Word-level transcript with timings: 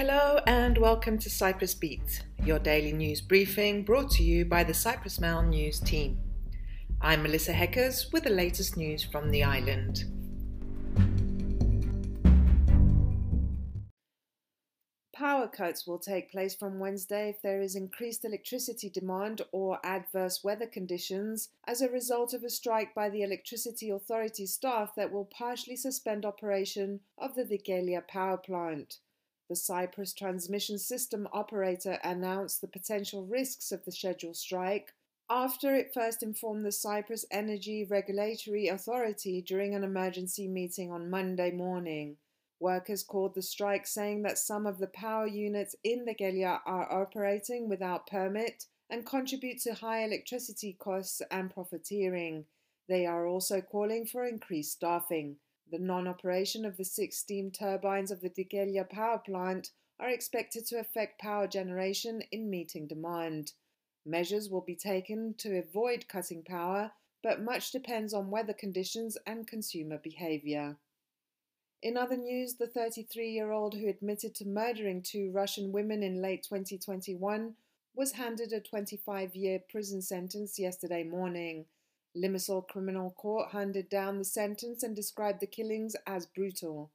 Hello 0.00 0.40
and 0.46 0.78
welcome 0.78 1.18
to 1.18 1.28
Cyprus 1.28 1.74
Beat, 1.74 2.24
your 2.42 2.58
daily 2.58 2.90
news 2.90 3.20
briefing 3.20 3.84
brought 3.84 4.10
to 4.12 4.22
you 4.22 4.46
by 4.46 4.64
the 4.64 4.72
Cyprus 4.72 5.20
Mail 5.20 5.42
News 5.42 5.78
team. 5.78 6.18
I'm 7.02 7.22
Melissa 7.22 7.52
Heckers 7.52 8.10
with 8.10 8.24
the 8.24 8.30
latest 8.30 8.78
news 8.78 9.04
from 9.04 9.30
the 9.30 9.44
island. 9.44 10.06
Power 15.14 15.48
cuts 15.48 15.86
will 15.86 15.98
take 15.98 16.32
place 16.32 16.54
from 16.54 16.78
Wednesday 16.78 17.28
if 17.28 17.42
there 17.42 17.60
is 17.60 17.76
increased 17.76 18.24
electricity 18.24 18.88
demand 18.88 19.42
or 19.52 19.80
adverse 19.84 20.42
weather 20.42 20.66
conditions 20.66 21.50
as 21.66 21.82
a 21.82 21.90
result 21.90 22.32
of 22.32 22.42
a 22.42 22.48
strike 22.48 22.94
by 22.94 23.10
the 23.10 23.20
Electricity 23.20 23.90
Authority 23.90 24.46
staff 24.46 24.94
that 24.96 25.12
will 25.12 25.26
partially 25.26 25.76
suspend 25.76 26.24
operation 26.24 27.00
of 27.18 27.34
the 27.34 27.44
Dhekelia 27.44 28.08
power 28.08 28.38
plant. 28.38 28.96
The 29.50 29.56
Cyprus 29.56 30.14
transmission 30.14 30.78
system 30.78 31.26
operator 31.32 31.98
announced 32.04 32.60
the 32.60 32.68
potential 32.68 33.26
risks 33.26 33.72
of 33.72 33.84
the 33.84 33.90
scheduled 33.90 34.36
strike 34.36 34.94
after 35.28 35.74
it 35.74 35.92
first 35.92 36.22
informed 36.22 36.64
the 36.64 36.70
Cyprus 36.70 37.24
Energy 37.32 37.84
Regulatory 37.84 38.68
Authority 38.68 39.42
during 39.42 39.74
an 39.74 39.82
emergency 39.82 40.46
meeting 40.46 40.92
on 40.92 41.10
Monday 41.10 41.50
morning. 41.50 42.16
Workers 42.60 43.02
called 43.02 43.34
the 43.34 43.42
strike 43.42 43.88
saying 43.88 44.22
that 44.22 44.38
some 44.38 44.68
of 44.68 44.78
the 44.78 44.86
power 44.86 45.26
units 45.26 45.74
in 45.82 46.04
Dhekelia 46.06 46.60
are 46.64 47.02
operating 47.02 47.68
without 47.68 48.06
permit 48.06 48.66
and 48.88 49.04
contribute 49.04 49.60
to 49.62 49.74
high 49.74 50.04
electricity 50.04 50.76
costs 50.78 51.22
and 51.28 51.52
profiteering. 51.52 52.44
They 52.88 53.04
are 53.04 53.26
also 53.26 53.60
calling 53.60 54.06
for 54.06 54.24
increased 54.24 54.74
staffing. 54.74 55.38
The 55.70 55.78
non-operation 55.78 56.64
of 56.64 56.76
the 56.76 56.84
six 56.84 57.18
steam 57.18 57.52
turbines 57.52 58.10
of 58.10 58.20
the 58.20 58.30
Dhekelia 58.30 58.88
power 58.88 59.18
plant 59.18 59.70
are 60.00 60.08
expected 60.08 60.66
to 60.66 60.80
affect 60.80 61.20
power 61.20 61.46
generation 61.46 62.22
in 62.32 62.50
meeting 62.50 62.88
demand. 62.88 63.52
Measures 64.04 64.48
will 64.48 64.62
be 64.62 64.74
taken 64.74 65.34
to 65.34 65.58
avoid 65.58 66.08
cutting 66.08 66.42
power, 66.42 66.92
but 67.22 67.42
much 67.42 67.70
depends 67.70 68.12
on 68.12 68.30
weather 68.30 68.52
conditions 68.54 69.16
and 69.26 69.46
consumer 69.46 69.98
behavior. 69.98 70.76
In 71.82 71.96
other 71.96 72.16
news, 72.16 72.54
the 72.54 72.66
33 72.66 73.30
year 73.30 73.52
old 73.52 73.74
who 73.74 73.88
admitted 73.88 74.34
to 74.36 74.48
murdering 74.48 75.02
two 75.02 75.30
Russian 75.30 75.70
women 75.70 76.02
in 76.02 76.20
late 76.20 76.42
2021 76.42 77.54
was 77.94 78.12
handed 78.12 78.52
a 78.52 78.60
25 78.60 79.36
year 79.36 79.60
prison 79.70 80.02
sentence 80.02 80.58
yesterday 80.58 81.04
morning. 81.04 81.66
Limassol 82.16 82.66
Criminal 82.66 83.12
Court 83.12 83.50
handed 83.52 83.88
down 83.88 84.18
the 84.18 84.24
sentence 84.24 84.82
and 84.82 84.96
described 84.96 85.40
the 85.40 85.46
killings 85.46 85.94
as 86.06 86.26
brutal. 86.26 86.90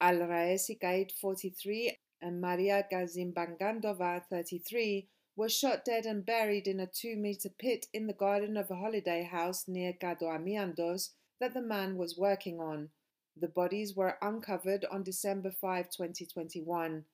Al 0.00 0.18
Raesi 0.18 0.78
Kaid, 0.80 1.12
43, 1.20 1.96
and 2.20 2.40
Maria 2.40 2.86
Gazimbangandova, 2.92 4.24
33, 4.30 5.08
were 5.34 5.48
shot 5.48 5.84
dead 5.84 6.06
and 6.06 6.24
buried 6.24 6.68
in 6.68 6.78
a 6.80 6.86
two 6.86 7.16
meter 7.16 7.48
pit 7.58 7.86
in 7.92 8.06
the 8.06 8.12
garden 8.12 8.56
of 8.56 8.70
a 8.70 8.76
holiday 8.76 9.24
house 9.24 9.66
near 9.66 9.92
Kato 9.92 10.26
Amiantos 10.26 11.10
that 11.40 11.54
the 11.54 11.62
man 11.62 11.96
was 11.96 12.18
working 12.18 12.60
on. 12.60 12.90
The 13.36 13.48
bodies 13.48 13.96
were 13.96 14.18
uncovered 14.20 14.84
on 14.90 15.02
December 15.02 15.50
5, 15.50 15.90
2021. 15.90 17.04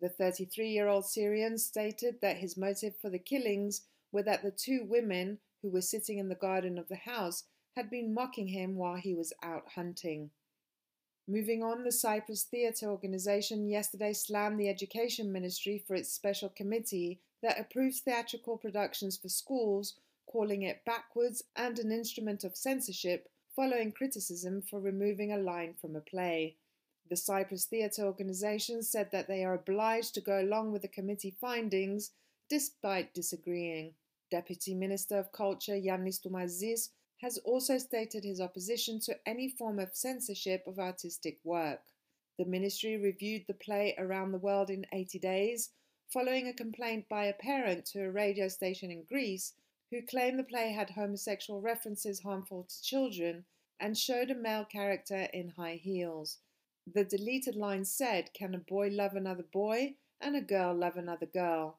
The 0.00 0.08
33 0.08 0.68
year 0.68 0.88
old 0.88 1.06
Syrian 1.06 1.58
stated 1.58 2.20
that 2.20 2.38
his 2.38 2.56
motive 2.56 2.96
for 3.00 3.10
the 3.10 3.18
killings 3.18 3.82
were 4.10 4.22
that 4.22 4.42
the 4.42 4.50
two 4.50 4.84
women 4.84 5.38
who 5.62 5.70
were 5.70 5.80
sitting 5.80 6.18
in 6.18 6.28
the 6.28 6.34
garden 6.34 6.78
of 6.78 6.88
the 6.88 6.96
house, 6.96 7.44
had 7.76 7.90
been 7.90 8.14
mocking 8.14 8.48
him 8.48 8.76
while 8.76 8.96
he 8.96 9.14
was 9.14 9.32
out 9.42 9.68
hunting. 9.74 10.30
Moving 11.28 11.62
on, 11.62 11.82
the 11.82 11.90
Cyprus 11.90 12.44
Theatre 12.44 12.86
Organization 12.86 13.68
yesterday 13.68 14.12
slammed 14.12 14.60
the 14.60 14.68
Education 14.68 15.32
Ministry 15.32 15.82
for 15.86 15.94
its 15.94 16.12
special 16.12 16.48
committee 16.48 17.20
that 17.42 17.58
approves 17.58 18.00
theatrical 18.00 18.56
productions 18.56 19.16
for 19.16 19.28
schools, 19.28 19.94
calling 20.26 20.62
it 20.62 20.84
backwards 20.84 21.42
and 21.56 21.78
an 21.78 21.90
instrument 21.90 22.44
of 22.44 22.56
censorship, 22.56 23.28
following 23.54 23.90
criticism 23.90 24.62
for 24.62 24.80
removing 24.80 25.32
a 25.32 25.38
line 25.38 25.74
from 25.74 25.96
a 25.96 26.00
play. 26.00 26.56
The 27.08 27.16
Cyprus 27.16 27.66
Theatre 27.66 28.04
Organization 28.04 28.82
said 28.82 29.10
that 29.12 29.28
they 29.28 29.44
are 29.44 29.54
obliged 29.54 30.14
to 30.14 30.20
go 30.20 30.40
along 30.40 30.72
with 30.72 30.82
the 30.82 30.88
committee 30.88 31.36
findings 31.40 32.12
despite 32.48 33.14
disagreeing. 33.14 33.94
Deputy 34.30 34.74
Minister 34.74 35.18
of 35.18 35.32
Culture 35.32 35.76
Yannis 35.76 36.20
Toumazis 36.20 36.90
has 37.22 37.38
also 37.38 37.78
stated 37.78 38.24
his 38.24 38.40
opposition 38.40 39.00
to 39.00 39.18
any 39.26 39.48
form 39.48 39.78
of 39.78 39.94
censorship 39.94 40.64
of 40.66 40.78
artistic 40.78 41.38
work. 41.44 41.80
The 42.38 42.44
ministry 42.44 42.96
reviewed 42.96 43.46
the 43.46 43.54
play 43.54 43.94
Around 43.96 44.32
the 44.32 44.38
World 44.38 44.68
in 44.68 44.86
80 44.92 45.18
Days 45.18 45.70
following 46.08 46.48
a 46.48 46.52
complaint 46.52 47.08
by 47.08 47.24
a 47.24 47.32
parent 47.32 47.86
to 47.86 48.04
a 48.04 48.10
radio 48.10 48.48
station 48.48 48.90
in 48.90 49.04
Greece 49.04 49.54
who 49.90 50.02
claimed 50.02 50.38
the 50.38 50.44
play 50.44 50.72
had 50.72 50.90
homosexual 50.90 51.60
references 51.60 52.20
harmful 52.20 52.64
to 52.64 52.82
children 52.82 53.44
and 53.80 53.96
showed 53.96 54.30
a 54.30 54.34
male 54.34 54.64
character 54.64 55.28
in 55.32 55.50
high 55.50 55.76
heels. 55.76 56.38
The 56.92 57.04
deleted 57.04 57.56
line 57.56 57.84
said, 57.84 58.32
Can 58.34 58.54
a 58.54 58.58
boy 58.58 58.88
love 58.88 59.14
another 59.14 59.44
boy 59.44 59.94
and 60.20 60.36
a 60.36 60.40
girl 60.40 60.74
love 60.74 60.96
another 60.96 61.26
girl? 61.26 61.78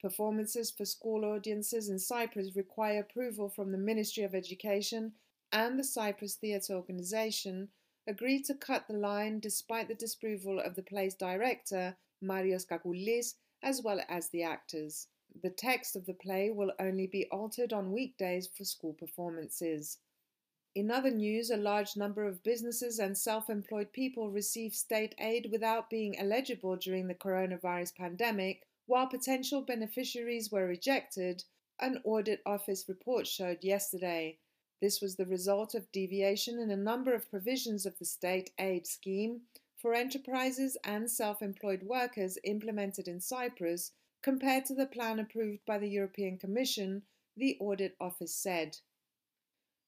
Performances 0.00 0.70
for 0.70 0.86
school 0.86 1.26
audiences 1.26 1.90
in 1.90 1.98
Cyprus 1.98 2.56
require 2.56 3.00
approval 3.00 3.50
from 3.50 3.70
the 3.70 3.78
Ministry 3.78 4.22
of 4.22 4.34
Education 4.34 5.12
and 5.52 5.78
the 5.78 5.84
Cyprus 5.84 6.36
Theatre 6.36 6.74
Organisation 6.74 7.68
agreed 8.06 8.44
to 8.46 8.54
cut 8.54 8.86
the 8.88 8.94
line 8.94 9.40
despite 9.40 9.88
the 9.88 9.94
disapproval 9.94 10.58
of 10.58 10.74
the 10.74 10.82
play's 10.82 11.14
director, 11.14 11.98
Marios 12.24 12.66
Kakoulis, 12.66 13.34
as 13.62 13.82
well 13.82 14.00
as 14.08 14.28
the 14.28 14.42
actors. 14.42 15.08
The 15.42 15.50
text 15.50 15.94
of 15.96 16.06
the 16.06 16.14
play 16.14 16.50
will 16.50 16.72
only 16.80 17.06
be 17.06 17.26
altered 17.26 17.72
on 17.72 17.92
weekdays 17.92 18.48
for 18.48 18.64
school 18.64 18.94
performances. 18.94 19.98
In 20.74 20.90
other 20.90 21.10
news, 21.10 21.50
a 21.50 21.56
large 21.56 21.96
number 21.96 22.26
of 22.26 22.42
businesses 22.42 22.98
and 22.98 23.18
self 23.18 23.50
employed 23.50 23.92
people 23.92 24.30
receive 24.30 24.74
state 24.74 25.14
aid 25.18 25.50
without 25.50 25.90
being 25.90 26.18
eligible 26.18 26.76
during 26.76 27.06
the 27.06 27.14
coronavirus 27.14 27.96
pandemic, 27.96 28.66
while 28.90 29.06
potential 29.06 29.62
beneficiaries 29.62 30.50
were 30.50 30.66
rejected, 30.66 31.44
an 31.78 32.00
audit 32.02 32.42
office 32.44 32.88
report 32.88 33.24
showed 33.24 33.62
yesterday. 33.62 34.36
This 34.80 35.00
was 35.00 35.14
the 35.14 35.26
result 35.26 35.76
of 35.76 35.92
deviation 35.92 36.58
in 36.58 36.72
a 36.72 36.76
number 36.76 37.14
of 37.14 37.30
provisions 37.30 37.86
of 37.86 37.96
the 38.00 38.04
state 38.04 38.50
aid 38.58 38.88
scheme 38.88 39.42
for 39.76 39.94
enterprises 39.94 40.76
and 40.82 41.08
self 41.08 41.40
employed 41.40 41.84
workers 41.84 42.36
implemented 42.42 43.06
in 43.06 43.20
Cyprus 43.20 43.92
compared 44.22 44.64
to 44.64 44.74
the 44.74 44.86
plan 44.86 45.20
approved 45.20 45.64
by 45.64 45.78
the 45.78 45.88
European 45.88 46.36
Commission, 46.36 47.02
the 47.36 47.56
audit 47.60 47.94
office 48.00 48.34
said. 48.34 48.78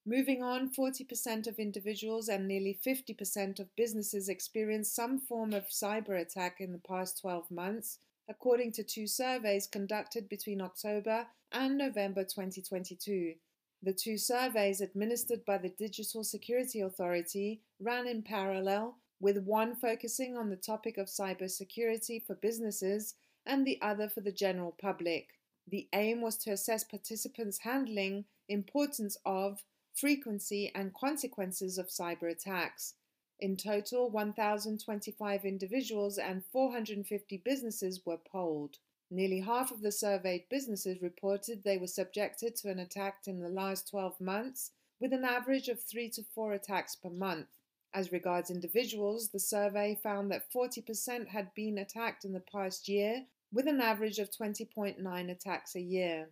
Moving 0.06 0.44
on, 0.44 0.70
40% 0.70 1.48
of 1.48 1.58
individuals 1.58 2.28
and 2.28 2.46
nearly 2.46 2.78
50% 2.86 3.58
of 3.58 3.74
businesses 3.74 4.28
experienced 4.28 4.94
some 4.94 5.18
form 5.18 5.52
of 5.52 5.70
cyber 5.70 6.20
attack 6.20 6.60
in 6.60 6.70
the 6.70 6.78
past 6.78 7.20
12 7.20 7.50
months, 7.50 7.98
according 8.32 8.72
to 8.72 8.82
two 8.82 9.06
surveys 9.06 9.66
conducted 9.66 10.26
between 10.26 10.62
October 10.62 11.26
and 11.52 11.76
November 11.76 12.24
2022. 12.24 13.34
The 13.82 13.92
two 13.92 14.16
surveys, 14.16 14.80
administered 14.80 15.44
by 15.44 15.58
the 15.58 15.68
Digital 15.68 16.24
Security 16.24 16.80
Authority, 16.80 17.60
ran 17.78 18.06
in 18.06 18.22
parallel, 18.22 18.96
with 19.20 19.44
one 19.44 19.74
focusing 19.74 20.34
on 20.34 20.48
the 20.48 20.56
topic 20.56 20.96
of 20.96 21.08
cybersecurity 21.08 22.24
for 22.26 22.34
businesses 22.36 23.14
and 23.44 23.66
the 23.66 23.78
other 23.82 24.08
for 24.08 24.22
the 24.22 24.32
general 24.32 24.74
public. 24.80 25.28
The 25.68 25.88
aim 25.92 26.22
was 26.22 26.38
to 26.38 26.52
assess 26.52 26.84
participants' 26.84 27.58
handling, 27.58 28.24
importance 28.48 29.18
of, 29.26 29.62
frequency, 29.94 30.72
and 30.74 30.94
consequences 30.94 31.76
of 31.76 31.88
cyber 31.88 32.30
attacks. 32.30 32.94
In 33.42 33.56
total, 33.56 34.08
1,025 34.08 35.44
individuals 35.44 36.16
and 36.16 36.44
450 36.52 37.38
businesses 37.38 38.06
were 38.06 38.16
polled. 38.16 38.78
Nearly 39.10 39.40
half 39.40 39.72
of 39.72 39.80
the 39.80 39.90
surveyed 39.90 40.48
businesses 40.48 41.02
reported 41.02 41.64
they 41.64 41.76
were 41.76 41.88
subjected 41.88 42.54
to 42.54 42.70
an 42.70 42.78
attack 42.78 43.22
in 43.26 43.40
the 43.40 43.48
last 43.48 43.90
12 43.90 44.20
months, 44.20 44.70
with 45.00 45.12
an 45.12 45.24
average 45.24 45.66
of 45.66 45.82
three 45.82 46.08
to 46.10 46.22
four 46.22 46.52
attacks 46.52 46.94
per 46.94 47.10
month. 47.10 47.48
As 47.92 48.12
regards 48.12 48.48
individuals, 48.48 49.30
the 49.30 49.40
survey 49.40 49.98
found 50.00 50.30
that 50.30 50.48
40% 50.52 51.26
had 51.26 51.52
been 51.52 51.78
attacked 51.78 52.24
in 52.24 52.32
the 52.32 52.38
past 52.38 52.88
year, 52.88 53.26
with 53.52 53.66
an 53.66 53.80
average 53.80 54.20
of 54.20 54.30
20.9 54.30 55.30
attacks 55.30 55.74
a 55.74 55.80
year. 55.80 56.28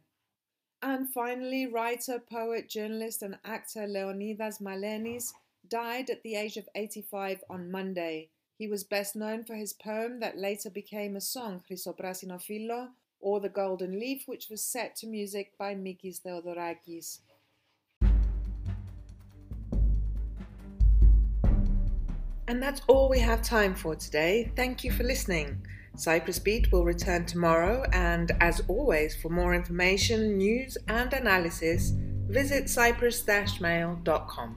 And 0.81 1.13
finally, 1.13 1.67
writer, 1.67 2.21
poet, 2.21 2.69
journalist, 2.69 3.23
and 3.23 3.37
actor 3.45 3.89
Leonidas 3.89 4.59
Malenis 4.59 5.33
died 5.71 6.11
at 6.11 6.23
the 6.23 6.35
age 6.35 6.57
of 6.57 6.69
85 6.75 7.45
on 7.49 7.71
Monday. 7.71 8.29
He 8.59 8.67
was 8.67 8.85
best 8.85 9.17
known 9.17 9.45
for 9.45 9.55
his 9.55 9.73
poem 9.73 10.21
that 10.21 10.37
later 10.37 10.69
became 10.69 11.17
a 11.17 11.21
song, 11.21 11.63
Chrysoprasinophilo, 11.71 12.89
or 13.21 13.41
The 13.41 13.49
Golden 13.49 13.99
Leaf, 13.99 14.25
which 14.27 14.49
was 14.51 14.63
set 14.63 14.97
to 14.97 15.07
music 15.07 15.53
by 15.59 15.75
Mikis 15.75 16.21
Theodorakis. 16.21 17.21
And 22.49 22.63
that's 22.63 22.83
all 22.89 23.09
we 23.09 23.21
have 23.21 23.41
time 23.43 23.75
for 23.75 23.95
today. 23.95 24.51
Thank 24.57 24.83
you 24.83 24.91
for 24.91 25.05
listening. 25.05 25.65
Cyprus 25.97 26.39
Beat 26.41 26.73
will 26.73 26.85
return 26.85 27.25
tomorrow, 27.25 27.85
and 27.93 28.33
as 28.41 28.61
always, 28.67 29.15
for 29.15 29.29
more 29.29 29.55
information, 29.55 30.37
news, 30.37 30.77
and 30.89 31.13
analysis, 31.13 31.93
visit 32.29 32.69
cyprus-mail.com. 32.69 34.57